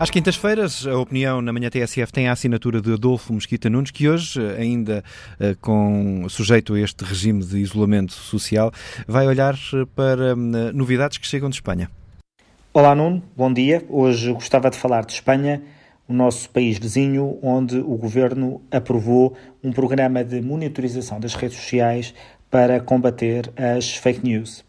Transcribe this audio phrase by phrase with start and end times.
[0.00, 4.08] Às quintas-feiras, a opinião na manhã TSF tem a assinatura de Adolfo Mosquita Nunes, que
[4.08, 5.02] hoje, ainda
[5.40, 8.70] eh, com sujeito a este regime de isolamento social,
[9.08, 11.90] vai olhar eh, para hum, novidades que chegam de Espanha.
[12.72, 13.84] Olá, Nuno, bom dia.
[13.88, 15.60] Hoje gostava de falar de Espanha,
[16.06, 22.14] o nosso país vizinho, onde o governo aprovou um programa de monitorização das redes sociais
[22.48, 24.64] para combater as fake news.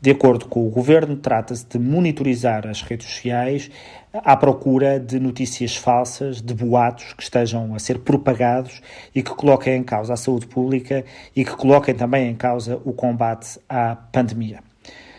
[0.00, 3.68] De acordo com o governo, trata-se de monitorizar as redes sociais
[4.12, 8.80] à procura de notícias falsas, de boatos que estejam a ser propagados
[9.12, 11.04] e que coloquem em causa a saúde pública
[11.34, 14.60] e que coloquem também em causa o combate à pandemia.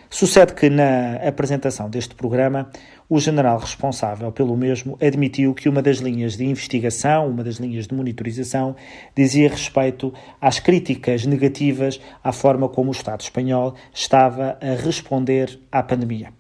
[0.10, 2.72] Sucede que, na apresentação deste programa,
[3.10, 7.88] o general responsável pelo mesmo admitiu que uma das linhas de investigação, uma das linhas
[7.88, 8.76] de monitorização,
[9.16, 15.82] dizia respeito às críticas negativas à forma como o Estado espanhol estava a responder à
[15.82, 16.32] pandemia.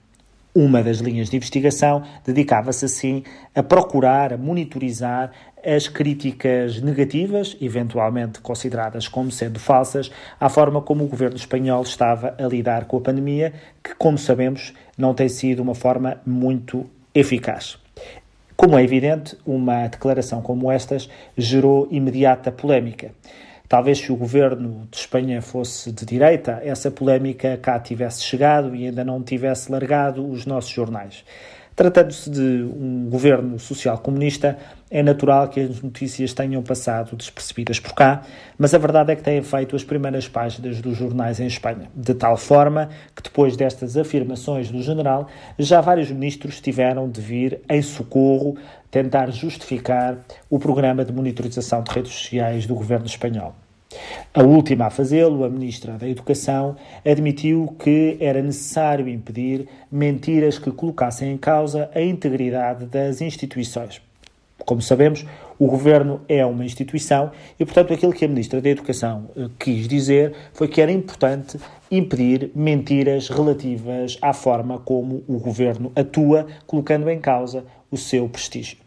[0.53, 3.23] Uma das linhas de investigação dedicava-se assim
[3.55, 5.31] a procurar, a monitorizar
[5.65, 12.35] as críticas negativas, eventualmente consideradas como sendo falsas, à forma como o governo espanhol estava
[12.37, 17.77] a lidar com a pandemia, que, como sabemos, não tem sido uma forma muito eficaz.
[18.55, 23.11] Como é evidente, uma declaração como estas gerou imediata polémica.
[23.69, 28.87] Talvez se o governo de Espanha fosse de direita, essa polémica cá tivesse chegado e
[28.87, 31.23] ainda não tivesse largado os nossos jornais.
[31.79, 34.57] Tratando-se de um governo social-comunista,
[34.91, 38.21] é natural que as notícias tenham passado despercebidas por cá,
[38.57, 42.13] mas a verdade é que têm feito as primeiras páginas dos jornais em Espanha, de
[42.13, 47.81] tal forma que depois destas afirmações do general, já vários ministros tiveram de vir em
[47.81, 48.57] socorro
[48.91, 50.17] tentar justificar
[50.49, 53.55] o programa de monitorização de redes sociais do governo espanhol.
[54.31, 60.71] A última a fazê-lo, a Ministra da Educação, admitiu que era necessário impedir mentiras que
[60.71, 63.99] colocassem em causa a integridade das instituições.
[64.59, 65.25] Como sabemos,
[65.57, 69.87] o governo é uma instituição e, portanto, aquilo que a Ministra da Educação eh, quis
[69.87, 71.57] dizer foi que era importante
[71.89, 78.77] impedir mentiras relativas à forma como o governo atua, colocando em causa o seu prestígio.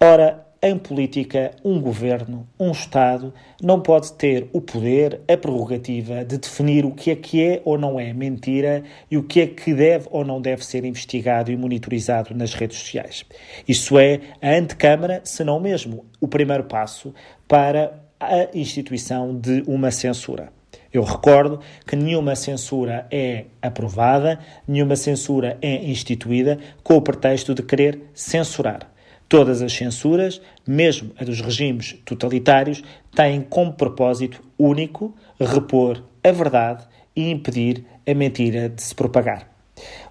[0.00, 6.38] Ora, em política, um governo, um Estado, não pode ter o poder, a prerrogativa de
[6.38, 9.74] definir o que é que é ou não é mentira e o que é que
[9.74, 13.24] deve ou não deve ser investigado e monitorizado nas redes sociais.
[13.66, 17.12] Isso é a antecâmara, se não mesmo o primeiro passo
[17.48, 20.52] para a instituição de uma censura.
[20.92, 27.62] Eu recordo que nenhuma censura é aprovada, nenhuma censura é instituída com o pretexto de
[27.64, 28.91] querer censurar.
[29.32, 32.84] Todas as censuras, mesmo a dos regimes totalitários,
[33.16, 36.84] têm como propósito único repor a verdade
[37.16, 39.48] e impedir a mentira de se propagar.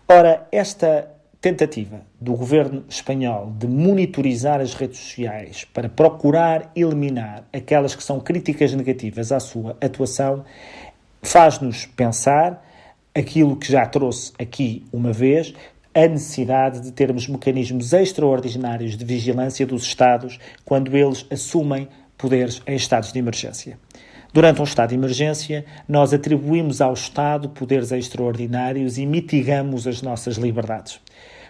[0.09, 1.07] Ora, esta
[1.39, 8.19] tentativa do governo espanhol de monitorizar as redes sociais para procurar eliminar aquelas que são
[8.19, 10.43] críticas negativas à sua atuação
[11.21, 12.67] faz-nos pensar
[13.13, 15.53] aquilo que já trouxe aqui uma vez,
[15.93, 21.87] a necessidade de termos mecanismos extraordinários de vigilância dos Estados quando eles assumem
[22.17, 23.77] poderes em estados de emergência.
[24.33, 30.37] Durante um estado de emergência, nós atribuímos ao Estado poderes extraordinários e mitigamos as nossas
[30.37, 31.01] liberdades.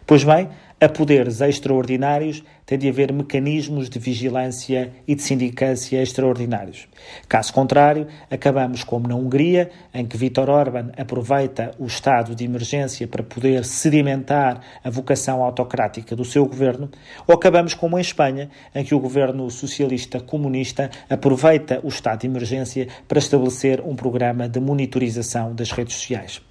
[0.06, 0.50] Pois bem,
[0.84, 6.88] a poderes extraordinários tem de haver mecanismos de vigilância e de sindicância extraordinários.
[7.30, 13.08] Caso contrário, acabamos como na Hungria, em que Vítor Orban aproveita o estado de emergência
[13.08, 16.90] para poder sedimentar a vocação autocrática do seu governo,
[17.28, 22.28] ou acabamos como em Espanha, em que o governo socialista comunista aproveita o estado de
[22.28, 26.42] emergência para estabelecer um programa de monitorização das redes sociais.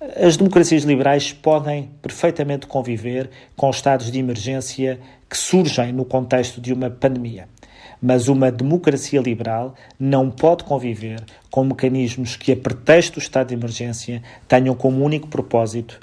[0.00, 6.72] As democracias liberais podem perfeitamente conviver com estados de emergência que surgem no contexto de
[6.72, 7.48] uma pandemia.
[8.00, 11.20] Mas uma democracia liberal não pode conviver
[11.50, 15.98] com mecanismos que, a pretexto do estado de emergência, tenham como único propósito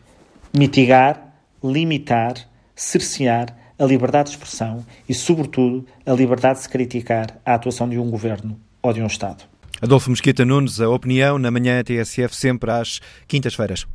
[0.54, 1.34] mitigar,
[1.64, 2.34] limitar,
[2.76, 7.98] cercear a liberdade de expressão e, sobretudo, a liberdade de se criticar a atuação de
[7.98, 9.46] um governo ou de um Estado.
[9.86, 13.86] Adolfo Mesquita Nunes, a opinião na manhã TSF, sempre às quintas-feiras.